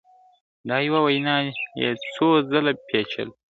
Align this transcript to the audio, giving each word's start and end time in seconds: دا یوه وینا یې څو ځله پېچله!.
دا 0.67 0.77
یوه 0.87 0.99
وینا 1.05 1.35
یې 1.81 1.89
څو 2.13 2.27
ځله 2.49 2.71
پېچله!. 2.87 3.31